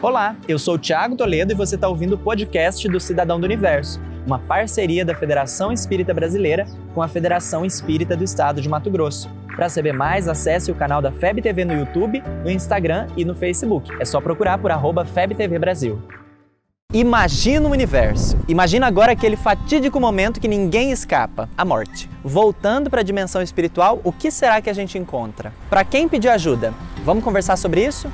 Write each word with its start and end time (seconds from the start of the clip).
Olá, 0.00 0.36
eu 0.46 0.60
sou 0.60 0.76
o 0.76 0.78
Thiago 0.78 1.16
Toledo 1.16 1.52
e 1.52 1.56
você 1.56 1.74
está 1.74 1.88
ouvindo 1.88 2.12
o 2.12 2.18
podcast 2.18 2.88
do 2.88 3.00
Cidadão 3.00 3.40
do 3.40 3.44
Universo, 3.44 4.00
uma 4.24 4.38
parceria 4.38 5.04
da 5.04 5.12
Federação 5.12 5.72
Espírita 5.72 6.14
Brasileira 6.14 6.68
com 6.94 7.02
a 7.02 7.08
Federação 7.08 7.64
Espírita 7.64 8.16
do 8.16 8.22
Estado 8.22 8.60
de 8.60 8.68
Mato 8.68 8.92
Grosso. 8.92 9.28
Para 9.56 9.68
saber 9.68 9.92
mais, 9.92 10.28
acesse 10.28 10.70
o 10.70 10.74
canal 10.76 11.02
da 11.02 11.10
FEB 11.10 11.42
TV 11.42 11.64
no 11.64 11.72
YouTube, 11.72 12.22
no 12.44 12.48
Instagram 12.50 13.08
e 13.16 13.24
no 13.24 13.34
Facebook. 13.34 13.90
É 13.98 14.04
só 14.04 14.20
procurar 14.20 14.58
por 14.58 14.70
arroba 14.70 15.04
FebTV 15.04 15.58
Brasil. 15.58 16.00
Imagina 16.94 17.66
o 17.68 17.72
universo. 17.72 18.38
Imagina 18.46 18.86
agora 18.86 19.10
aquele 19.10 19.36
fatídico 19.36 19.98
momento 19.98 20.40
que 20.40 20.46
ninguém 20.46 20.92
escapa, 20.92 21.48
a 21.58 21.64
morte. 21.64 22.08
Voltando 22.22 22.88
para 22.88 23.00
a 23.00 23.04
dimensão 23.04 23.42
espiritual, 23.42 24.00
o 24.04 24.12
que 24.12 24.30
será 24.30 24.62
que 24.62 24.70
a 24.70 24.72
gente 24.72 24.96
encontra? 24.96 25.52
Para 25.68 25.84
quem 25.84 26.08
pedir 26.08 26.28
ajuda? 26.28 26.72
Vamos 27.04 27.24
conversar 27.24 27.56
sobre 27.56 27.84
isso? 27.84 28.08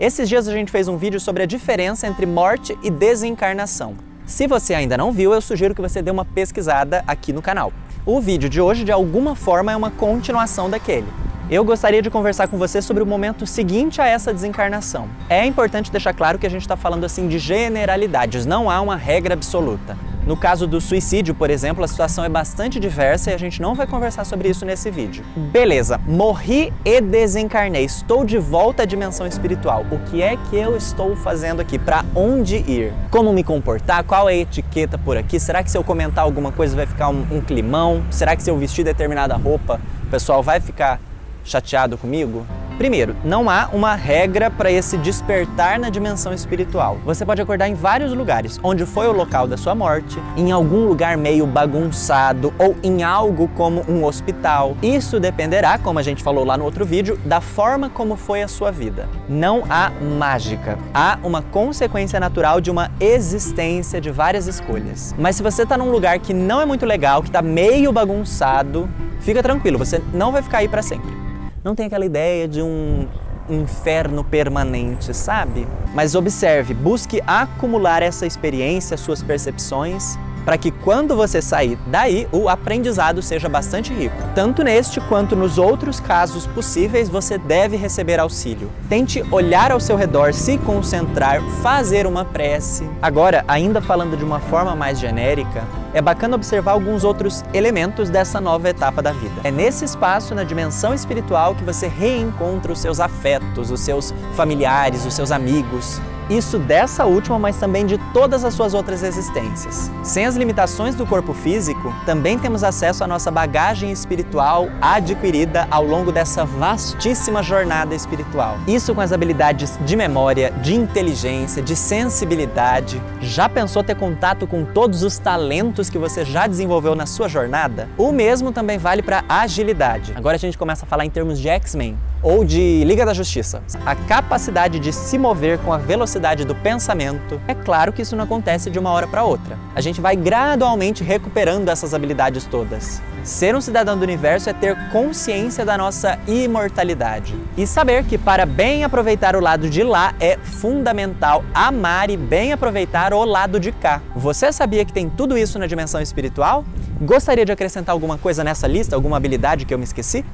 Esses 0.00 0.28
dias 0.28 0.46
a 0.46 0.52
gente 0.52 0.70
fez 0.70 0.86
um 0.86 0.96
vídeo 0.96 1.18
sobre 1.18 1.42
a 1.42 1.46
diferença 1.46 2.06
entre 2.06 2.24
morte 2.24 2.78
e 2.84 2.90
desencarnação. 2.90 3.96
Se 4.24 4.46
você 4.46 4.72
ainda 4.72 4.96
não 4.96 5.10
viu, 5.10 5.34
eu 5.34 5.40
sugiro 5.40 5.74
que 5.74 5.80
você 5.80 6.00
dê 6.00 6.08
uma 6.08 6.24
pesquisada 6.24 7.02
aqui 7.04 7.32
no 7.32 7.42
canal. 7.42 7.72
O 8.06 8.20
vídeo 8.20 8.48
de 8.48 8.60
hoje, 8.60 8.84
de 8.84 8.92
alguma 8.92 9.34
forma, 9.34 9.72
é 9.72 9.76
uma 9.76 9.90
continuação 9.90 10.70
daquele. 10.70 11.08
Eu 11.50 11.64
gostaria 11.64 12.00
de 12.00 12.10
conversar 12.10 12.46
com 12.46 12.56
você 12.56 12.80
sobre 12.80 13.02
o 13.02 13.06
momento 13.06 13.44
seguinte 13.44 14.00
a 14.00 14.06
essa 14.06 14.32
desencarnação. 14.32 15.08
É 15.28 15.44
importante 15.44 15.90
deixar 15.90 16.14
claro 16.14 16.38
que 16.38 16.46
a 16.46 16.50
gente 16.50 16.62
está 16.62 16.76
falando 16.76 17.02
assim 17.02 17.26
de 17.26 17.40
generalidades, 17.40 18.46
não 18.46 18.70
há 18.70 18.80
uma 18.80 18.94
regra 18.94 19.34
absoluta. 19.34 19.96
No 20.28 20.36
caso 20.36 20.66
do 20.66 20.78
suicídio, 20.78 21.34
por 21.34 21.48
exemplo, 21.48 21.82
a 21.82 21.88
situação 21.88 22.22
é 22.22 22.28
bastante 22.28 22.78
diversa 22.78 23.30
e 23.30 23.34
a 23.34 23.38
gente 23.38 23.62
não 23.62 23.74
vai 23.74 23.86
conversar 23.86 24.26
sobre 24.26 24.50
isso 24.50 24.66
nesse 24.66 24.90
vídeo. 24.90 25.24
Beleza, 25.34 25.98
morri 26.06 26.70
e 26.84 27.00
desencarnei. 27.00 27.82
Estou 27.82 28.26
de 28.26 28.36
volta 28.36 28.82
à 28.82 28.84
dimensão 28.84 29.26
espiritual. 29.26 29.86
O 29.90 29.98
que 30.10 30.20
é 30.20 30.36
que 30.36 30.54
eu 30.54 30.76
estou 30.76 31.16
fazendo 31.16 31.60
aqui? 31.60 31.78
Para 31.78 32.04
onde 32.14 32.56
ir? 32.56 32.92
Como 33.10 33.32
me 33.32 33.42
comportar? 33.42 34.04
Qual 34.04 34.28
é 34.28 34.34
a 34.34 34.36
etiqueta 34.36 34.98
por 34.98 35.16
aqui? 35.16 35.40
Será 35.40 35.62
que 35.62 35.70
se 35.70 35.78
eu 35.78 35.82
comentar 35.82 36.24
alguma 36.24 36.52
coisa 36.52 36.76
vai 36.76 36.84
ficar 36.84 37.08
um, 37.08 37.26
um 37.30 37.40
climão? 37.40 38.04
Será 38.10 38.36
que 38.36 38.42
se 38.42 38.50
eu 38.50 38.58
vestir 38.58 38.84
determinada 38.84 39.34
roupa, 39.34 39.80
o 40.02 40.10
pessoal 40.10 40.42
vai 40.42 40.60
ficar 40.60 41.00
chateado 41.42 41.96
comigo? 41.96 42.46
Primeiro, 42.78 43.16
não 43.24 43.50
há 43.50 43.68
uma 43.72 43.96
regra 43.96 44.48
para 44.48 44.70
esse 44.70 44.96
despertar 44.98 45.80
na 45.80 45.90
dimensão 45.90 46.32
espiritual. 46.32 46.96
Você 47.04 47.26
pode 47.26 47.42
acordar 47.42 47.68
em 47.68 47.74
vários 47.74 48.12
lugares, 48.12 48.60
onde 48.62 48.86
foi 48.86 49.08
o 49.08 49.12
local 49.12 49.48
da 49.48 49.56
sua 49.56 49.74
morte, 49.74 50.16
em 50.36 50.52
algum 50.52 50.86
lugar 50.86 51.16
meio 51.16 51.44
bagunçado 51.44 52.54
ou 52.56 52.76
em 52.80 53.02
algo 53.02 53.48
como 53.48 53.84
um 53.88 54.04
hospital. 54.04 54.76
Isso 54.80 55.18
dependerá, 55.18 55.76
como 55.76 55.98
a 55.98 56.04
gente 56.04 56.22
falou 56.22 56.44
lá 56.44 56.56
no 56.56 56.64
outro 56.64 56.86
vídeo, 56.86 57.18
da 57.24 57.40
forma 57.40 57.90
como 57.90 58.14
foi 58.14 58.44
a 58.44 58.48
sua 58.48 58.70
vida. 58.70 59.08
Não 59.28 59.64
há 59.68 59.90
mágica. 59.90 60.78
Há 60.94 61.18
uma 61.24 61.42
consequência 61.42 62.20
natural 62.20 62.60
de 62.60 62.70
uma 62.70 62.92
existência 63.00 64.00
de 64.00 64.12
várias 64.12 64.46
escolhas. 64.46 65.16
Mas 65.18 65.34
se 65.34 65.42
você 65.42 65.64
está 65.64 65.76
num 65.76 65.90
lugar 65.90 66.20
que 66.20 66.32
não 66.32 66.60
é 66.60 66.64
muito 66.64 66.86
legal, 66.86 67.22
que 67.22 67.28
está 67.28 67.42
meio 67.42 67.90
bagunçado, 67.90 68.88
fica 69.18 69.42
tranquilo, 69.42 69.76
você 69.76 70.00
não 70.14 70.30
vai 70.30 70.42
ficar 70.42 70.58
aí 70.58 70.68
para 70.68 70.80
sempre 70.80 71.27
não 71.68 71.74
tem 71.74 71.84
aquela 71.84 72.06
ideia 72.06 72.48
de 72.48 72.62
um 72.62 73.06
inferno 73.46 74.24
permanente, 74.24 75.12
sabe? 75.12 75.68
Mas 75.94 76.14
observe, 76.14 76.72
busque 76.72 77.20
acumular 77.26 78.02
essa 78.02 78.24
experiência, 78.24 78.96
suas 78.96 79.22
percepções, 79.22 80.18
para 80.46 80.56
que 80.56 80.70
quando 80.70 81.14
você 81.14 81.42
sair 81.42 81.78
daí, 81.88 82.26
o 82.32 82.48
aprendizado 82.48 83.20
seja 83.20 83.50
bastante 83.50 83.92
rico. 83.92 84.16
Tanto 84.34 84.62
neste 84.62 84.98
quanto 84.98 85.36
nos 85.36 85.58
outros 85.58 86.00
casos 86.00 86.46
possíveis, 86.46 87.10
você 87.10 87.36
deve 87.36 87.76
receber 87.76 88.18
auxílio. 88.18 88.70
Tente 88.88 89.22
olhar 89.30 89.70
ao 89.70 89.78
seu 89.78 89.94
redor, 89.94 90.32
se 90.32 90.56
concentrar, 90.56 91.42
fazer 91.62 92.06
uma 92.06 92.24
prece. 92.24 92.88
Agora, 93.02 93.44
ainda 93.46 93.82
falando 93.82 94.16
de 94.16 94.24
uma 94.24 94.40
forma 94.40 94.74
mais 94.74 94.98
genérica, 94.98 95.64
é 95.92 96.00
bacana 96.00 96.36
observar 96.36 96.72
alguns 96.72 97.04
outros 97.04 97.44
elementos 97.52 98.10
dessa 98.10 98.40
nova 98.40 98.68
etapa 98.68 99.02
da 99.02 99.12
vida. 99.12 99.40
É 99.44 99.50
nesse 99.50 99.84
espaço, 99.84 100.34
na 100.34 100.44
dimensão 100.44 100.94
espiritual, 100.94 101.54
que 101.54 101.64
você 101.64 101.86
reencontra 101.86 102.72
os 102.72 102.78
seus 102.78 103.00
afetos, 103.00 103.70
os 103.70 103.80
seus 103.80 104.14
familiares, 104.34 105.04
os 105.04 105.14
seus 105.14 105.30
amigos. 105.30 106.00
Isso 106.30 106.58
dessa 106.58 107.06
última, 107.06 107.38
mas 107.38 107.56
também 107.56 107.86
de 107.86 107.96
todas 108.12 108.44
as 108.44 108.52
suas 108.52 108.74
outras 108.74 109.02
existências. 109.02 109.90
Sem 110.02 110.26
as 110.26 110.36
limitações 110.36 110.94
do 110.94 111.06
corpo 111.06 111.32
físico, 111.32 111.94
também 112.04 112.38
temos 112.38 112.62
acesso 112.62 113.02
à 113.02 113.06
nossa 113.06 113.30
bagagem 113.30 113.90
espiritual 113.90 114.68
adquirida 114.78 115.66
ao 115.70 115.82
longo 115.82 116.12
dessa 116.12 116.44
vastíssima 116.44 117.42
jornada 117.42 117.94
espiritual. 117.94 118.58
Isso 118.66 118.94
com 118.94 119.00
as 119.00 119.10
habilidades 119.10 119.78
de 119.86 119.96
memória, 119.96 120.50
de 120.50 120.74
inteligência, 120.74 121.62
de 121.62 121.74
sensibilidade. 121.74 123.00
Já 123.22 123.48
pensou 123.48 123.82
ter 123.82 123.94
contato 123.94 124.46
com 124.46 124.66
todos 124.66 125.02
os 125.02 125.18
talentos 125.18 125.77
que 125.86 125.98
você 125.98 126.24
já 126.24 126.46
desenvolveu 126.46 126.94
na 126.94 127.04
sua 127.04 127.28
jornada? 127.28 127.88
O 127.98 128.10
mesmo 128.10 128.50
também 128.50 128.78
vale 128.78 129.02
para 129.02 129.22
agilidade. 129.28 130.14
Agora 130.16 130.36
a 130.36 130.38
gente 130.38 130.56
começa 130.56 130.86
a 130.86 130.88
falar 130.88 131.04
em 131.04 131.10
termos 131.10 131.38
de 131.38 131.48
X-Men 131.48 131.98
ou 132.22 132.44
de 132.44 132.82
Liga 132.84 133.04
da 133.04 133.14
Justiça. 133.14 133.62
A 133.84 133.94
capacidade 133.94 134.78
de 134.78 134.92
se 134.92 135.18
mover 135.18 135.58
com 135.58 135.72
a 135.72 135.78
velocidade 135.78 136.44
do 136.44 136.54
pensamento. 136.54 137.40
É 137.46 137.54
claro 137.54 137.92
que 137.92 138.02
isso 138.02 138.16
não 138.16 138.24
acontece 138.24 138.70
de 138.70 138.78
uma 138.78 138.90
hora 138.90 139.06
para 139.06 139.24
outra. 139.24 139.58
A 139.74 139.80
gente 139.80 140.00
vai 140.00 140.16
gradualmente 140.16 141.04
recuperando 141.04 141.68
essas 141.68 141.94
habilidades 141.94 142.44
todas. 142.46 143.00
Ser 143.22 143.54
um 143.54 143.60
cidadão 143.60 143.96
do 143.96 144.02
universo 144.02 144.48
é 144.48 144.52
ter 144.52 144.76
consciência 144.90 145.64
da 145.64 145.76
nossa 145.76 146.18
imortalidade 146.26 147.34
e 147.56 147.66
saber 147.66 148.04
que 148.04 148.16
para 148.16 148.46
bem 148.46 148.84
aproveitar 148.84 149.36
o 149.36 149.40
lado 149.40 149.68
de 149.68 149.82
lá 149.82 150.14
é 150.18 150.38
fundamental 150.38 151.44
amar 151.52 152.10
e 152.10 152.16
bem 152.16 152.52
aproveitar 152.52 153.12
o 153.12 153.24
lado 153.24 153.60
de 153.60 153.70
cá. 153.70 154.00
Você 154.16 154.50
sabia 154.50 154.84
que 154.84 154.92
tem 154.92 155.10
tudo 155.10 155.36
isso 155.36 155.58
dimensão 155.68 156.00
espiritual? 156.00 156.64
Gostaria 157.00 157.44
de 157.44 157.52
acrescentar 157.52 157.92
alguma 157.92 158.18
coisa 158.18 158.42
nessa 158.42 158.66
lista, 158.66 158.96
alguma 158.96 159.16
habilidade 159.16 159.64
que 159.64 159.72
eu 159.72 159.78
me 159.78 159.84
esqueci? 159.84 160.24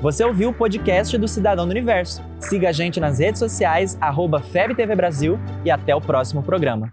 Você 0.00 0.22
ouviu 0.24 0.50
o 0.50 0.52
podcast 0.52 1.16
do 1.18 1.26
Cidadão 1.26 1.64
do 1.64 1.70
Universo. 1.70 2.22
Siga 2.38 2.68
a 2.68 2.72
gente 2.72 3.00
nas 3.00 3.18
redes 3.18 3.38
sociais, 3.38 3.98
arroba 4.00 4.40
FebTV 4.40 4.94
Brasil 4.94 5.38
e 5.64 5.70
até 5.70 5.94
o 5.94 6.00
próximo 6.00 6.42
programa. 6.42 6.92